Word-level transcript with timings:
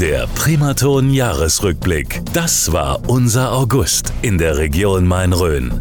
Der 0.00 0.26
Primaton 0.34 1.10
Jahresrückblick. 1.10 2.20
Das 2.32 2.72
war 2.72 3.08
unser 3.08 3.52
August 3.52 4.12
in 4.22 4.38
der 4.38 4.58
Region 4.58 5.06
Main-Rhön. 5.06 5.78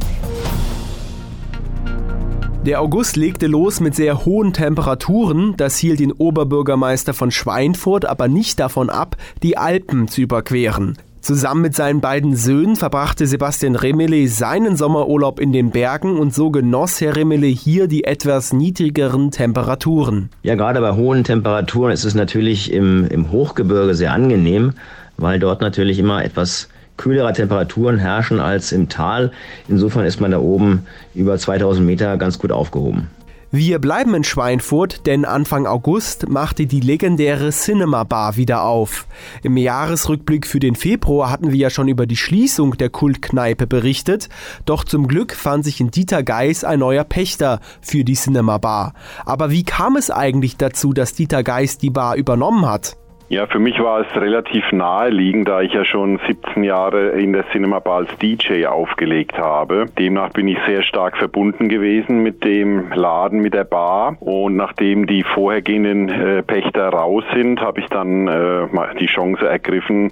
Der 2.64 2.80
August 2.80 3.16
legte 3.16 3.48
los 3.48 3.80
mit 3.80 3.96
sehr 3.96 4.24
hohen 4.24 4.54
Temperaturen. 4.54 5.56
Das 5.58 5.78
hielt 5.78 6.00
den 6.00 6.12
Oberbürgermeister 6.12 7.16
von 7.16 7.32
Schweinfurt 7.32 8.06
aber 8.06 8.28
nicht 8.28 8.60
davon 8.60 8.92
ab, 8.92 9.18
die 9.42 9.58
Alpen 9.58 10.08
zu 10.08 10.22
überqueren. 10.22 11.00
Zusammen 11.24 11.62
mit 11.62 11.74
seinen 11.74 12.02
beiden 12.02 12.36
Söhnen 12.36 12.76
verbrachte 12.76 13.28
Sebastian 13.28 13.78
Remele 13.78 14.28
seinen 14.28 14.76
Sommerurlaub 14.76 15.40
in 15.40 15.54
den 15.54 15.72
Bergen 15.72 16.20
und 16.20 16.34
so 16.34 16.52
genoss 16.52 17.00
Herr 17.00 17.16
Remele 17.16 17.48
hier 17.48 17.88
die 17.88 18.04
etwas 18.04 18.52
niedrigeren 18.52 19.32
Temperaturen. 19.32 20.28
Ja, 20.42 20.56
gerade 20.56 20.82
bei 20.82 20.92
hohen 20.92 21.24
Temperaturen 21.24 21.94
ist 21.94 22.04
es 22.04 22.14
natürlich 22.14 22.74
im, 22.74 23.08
im 23.08 23.32
Hochgebirge 23.32 23.96
sehr 23.96 24.12
angenehm, 24.12 24.74
weil 25.16 25.40
dort 25.40 25.62
natürlich 25.62 25.98
immer 25.98 26.26
etwas 26.26 26.68
kühlere 26.98 27.32
Temperaturen 27.32 28.00
herrschen 28.00 28.42
als 28.42 28.74
im 28.74 28.90
Tal. 28.90 29.32
Insofern 29.70 30.06
ist 30.06 30.20
man 30.20 30.32
da 30.32 30.40
oben 30.40 30.86
über 31.16 31.38
2000 31.38 31.88
Meter 31.88 32.18
ganz 32.18 32.38
gut 32.38 32.52
aufgehoben. 32.52 33.08
Wir 33.56 33.78
bleiben 33.78 34.16
in 34.16 34.24
Schweinfurt, 34.24 35.06
denn 35.06 35.26
Anfang 35.26 35.68
August 35.68 36.28
machte 36.28 36.66
die 36.66 36.80
legendäre 36.80 37.52
Cinema 37.52 38.04
Bar 38.04 38.36
wieder 38.36 38.64
auf. 38.64 39.06
Im 39.44 39.58
Jahresrückblick 39.58 40.48
für 40.48 40.60
den 40.60 40.74
Februar 40.74 41.30
hatten 41.30 41.52
wir 41.52 41.60
ja 41.60 41.70
schon 41.70 41.88
über 41.88 42.08
die 42.08 42.18
Schließung 42.18 42.78
der 42.78 42.90
Kultkneipe 42.90 43.68
berichtet, 43.68 44.28
doch 44.66 44.84
zum 44.84 45.08
Glück 45.08 45.36
fand 45.36 45.66
sich 45.66 45.80
in 45.80 45.92
Dieter 45.92 46.24
Geis 46.24 46.64
ein 46.64 46.80
neuer 46.80 47.04
Pächter 47.04 47.60
für 47.80 48.04
die 48.04 48.16
Cinema 48.16 48.58
Bar. 48.58 48.96
Aber 49.24 49.52
wie 49.52 49.64
kam 49.64 49.98
es 49.98 50.10
eigentlich 50.10 50.58
dazu, 50.58 50.92
dass 50.92 51.14
Dieter 51.14 51.44
Geis 51.44 51.78
die 51.78 51.92
Bar 51.92 52.16
übernommen 52.16 52.66
hat? 52.66 52.98
Ja, 53.34 53.48
für 53.48 53.58
mich 53.58 53.80
war 53.80 54.02
es 54.02 54.16
relativ 54.16 54.72
naheliegend, 54.72 55.48
da 55.48 55.62
ich 55.62 55.74
ja 55.74 55.84
schon 55.84 56.20
17 56.28 56.64
Jahre 56.64 57.20
in 57.20 57.34
der 57.34 57.50
Cinema 57.50 57.80
Bar 57.80 57.96
als 57.96 58.18
DJ 58.20 58.68
aufgelegt 58.68 59.40
habe. 59.40 59.88
Demnach 59.98 60.30
bin 60.30 60.48
ich 60.48 60.60
sehr 60.68 60.84
stark 60.84 61.18
verbunden 61.18 61.68
gewesen 61.68 62.22
mit 62.22 62.44
dem 62.44 62.92
Laden, 62.94 63.40
mit 63.40 63.56
der 63.56 63.64
Bar. 63.64 64.18
Und 64.20 64.56
nachdem 64.56 65.08
die 65.08 65.24
vorhergehenden 65.24 66.10
äh, 66.10 66.44
Pächter 66.44 66.90
raus 66.90 67.24
sind, 67.34 67.60
habe 67.60 67.80
ich 67.80 67.88
dann 67.88 68.28
äh, 68.28 68.68
die 69.00 69.08
Chance 69.08 69.50
ergriffen, 69.50 70.12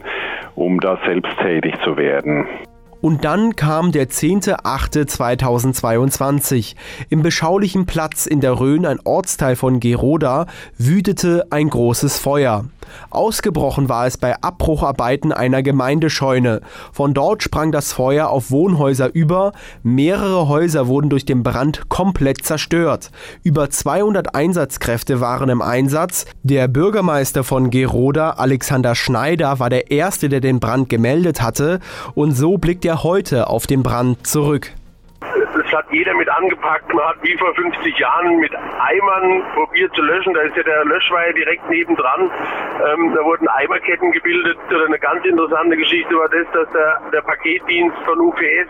um 0.56 0.80
da 0.80 0.98
selbst 1.06 1.38
tätig 1.44 1.76
zu 1.84 1.98
werden. 1.98 2.48
Und 3.02 3.26
dann 3.26 3.56
kam 3.56 3.92
der 3.92 4.10
10.8.2022. 4.10 6.76
Im 7.10 7.24
beschaulichen 7.24 7.86
Platz 7.86 8.26
in 8.26 8.42
der 8.42 8.60
Rhön, 8.60 8.86
ein 8.86 9.00
Ortsteil 9.04 9.56
von 9.56 9.80
Geroda, 9.80 10.48
wütete 10.78 11.48
ein 11.50 11.70
großes 11.70 12.20
Feuer. 12.20 12.66
Ausgebrochen 13.10 13.90
war 13.90 14.06
es 14.06 14.18
bei 14.18 14.42
Abbrucharbeiten 14.42 15.32
einer 15.32 15.64
Gemeindescheune. 15.64 16.62
Von 16.92 17.14
dort 17.14 17.44
sprang 17.44 17.72
das 17.72 17.94
Feuer 17.94 18.30
auf 18.30 18.52
Wohnhäuser 18.52 19.14
über. 19.14 19.54
Mehrere 19.84 20.48
Häuser 20.48 20.88
wurden 20.88 21.10
durch 21.10 21.26
den 21.26 21.44
Brand 21.44 21.90
komplett 21.90 22.44
zerstört. 22.44 23.12
Über 23.44 23.70
200 23.70 24.36
Einsatzkräfte 24.36 25.22
waren 25.22 25.50
im 25.50 25.62
Einsatz. 25.62 26.26
Der 26.44 26.68
Bürgermeister 26.68 27.44
von 27.44 27.70
Geroda, 27.70 28.32
Alexander 28.32 28.96
Schneider, 28.96 29.60
war 29.60 29.70
der 29.70 29.92
Erste, 29.92 30.30
der 30.30 30.42
den 30.42 30.60
Brand 30.60 30.90
gemeldet 30.90 31.42
hatte. 31.42 31.80
Und 32.16 32.34
so 32.34 32.58
blickt 32.58 32.86
er 32.92 33.04
heute 33.04 33.48
auf 33.48 33.68
den 33.68 33.84
Brand 33.84 34.28
zurück 34.28 34.74
das 35.72 35.72
hat 35.72 35.86
jeder 35.92 36.14
mit 36.16 36.30
angepackt. 36.30 36.94
Man 36.94 37.06
hat 37.06 37.18
wie 37.22 37.38
vor 37.38 37.54
50 37.56 37.98
Jahren 37.98 38.38
mit 38.38 38.52
Eimern 38.56 39.44
probiert 39.54 39.94
zu 39.96 40.02
löschen. 40.02 40.34
Da 40.34 40.42
ist 40.42 40.56
ja 40.56 40.64
der 40.64 40.86
Löschweiher 40.86 41.34
direkt 41.34 41.70
nebendran. 41.70 42.22
Ähm, 42.22 43.14
da 43.16 43.24
wurden 43.24 43.48
Eimerketten 43.48 44.12
gebildet. 44.12 44.58
Oder 44.70 44.86
eine 44.86 45.00
ganz 45.00 45.24
interessante 45.26 45.78
Geschichte 45.78 46.16
war 46.16 46.30
das, 46.30 46.48
dass 46.54 46.70
der, 46.74 47.02
der 47.14 47.22
Paketdienst 47.22 47.98
von 48.06 48.20
UPS 48.20 48.70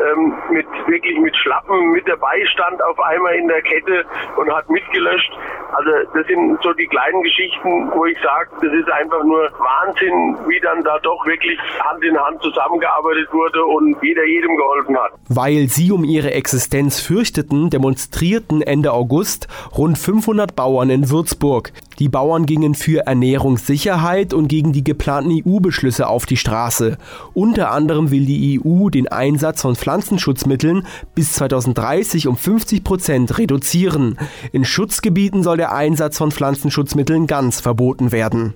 ähm, 0.00 0.34
mit 0.50 0.66
wirklich 0.86 1.18
mit 1.18 1.36
Schlappen 1.36 1.90
mit 1.92 2.06
dabei 2.08 2.44
stand 2.46 2.82
auf 2.82 2.98
einmal 3.00 3.34
in 3.34 3.48
der 3.48 3.62
Kette 3.62 4.04
und 4.36 4.52
hat 4.52 4.68
mitgelöscht. 4.70 5.32
Also 5.72 5.90
das 6.14 6.26
sind 6.26 6.58
so 6.62 6.72
die 6.72 6.86
kleinen 6.86 7.22
Geschichten, 7.22 7.90
wo 7.94 8.06
ich 8.06 8.16
sage, 8.22 8.50
das 8.60 8.72
ist 8.72 8.90
einfach 8.90 9.22
nur 9.24 9.50
Wahnsinn, 9.58 10.36
wie 10.48 10.60
dann 10.60 10.82
da 10.82 10.98
doch 11.00 11.24
wirklich 11.26 11.58
Hand 11.80 12.02
in 12.04 12.18
Hand 12.18 12.40
zusammengearbeitet 12.42 13.32
wurde 13.32 13.64
und 13.64 13.96
jeder 14.02 14.24
jedem 14.24 14.56
geholfen 14.56 14.96
hat. 14.96 15.12
Weil 15.28 15.68
sie 15.68 15.92
um 15.92 16.04
ihre 16.04 16.32
Existenz 16.32 17.00
fürchteten, 17.00 17.70
demonstrierten 17.70 18.62
Ende 18.62 18.92
August 18.92 19.48
rund 19.76 19.98
500 19.98 20.56
Bauern 20.56 20.90
in 20.90 21.10
Würzburg. 21.10 21.72
Die 21.98 22.08
Bauern 22.08 22.46
gingen 22.46 22.74
für 22.74 23.06
Ernährungssicherheit 23.06 24.32
und 24.32 24.48
gegen 24.48 24.72
die 24.72 24.84
geplanten 24.84 25.32
EU-Beschlüsse 25.44 26.06
auf 26.06 26.26
die 26.26 26.36
Straße. 26.36 26.96
Unter 27.34 27.72
anderem 27.72 28.10
will 28.10 28.24
die 28.24 28.60
EU 28.60 28.88
den 28.88 29.08
Einsatz 29.08 29.62
von 29.62 29.74
Pflanzenschutzmitteln 29.74 30.86
bis 31.14 31.32
2030 31.32 32.28
um 32.28 32.36
50 32.36 32.84
Prozent 32.84 33.38
reduzieren. 33.38 34.16
In 34.52 34.64
Schutzgebieten 34.64 35.42
soll 35.42 35.56
der 35.56 35.72
Einsatz 35.72 36.18
von 36.18 36.30
Pflanzenschutzmitteln 36.30 37.26
ganz 37.26 37.60
verboten 37.60 38.12
werden. 38.12 38.54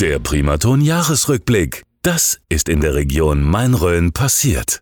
Der 0.00 0.18
Primaton 0.18 0.80
Jahresrückblick. 0.80 1.82
Das 2.02 2.38
ist 2.48 2.68
in 2.68 2.80
der 2.80 2.94
Region 2.94 3.42
Main-Rhön 3.42 4.12
passiert. 4.12 4.80